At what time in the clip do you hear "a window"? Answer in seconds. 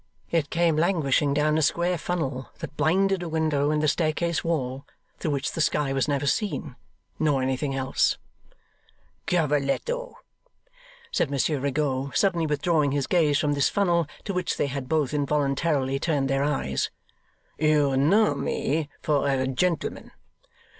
3.21-3.69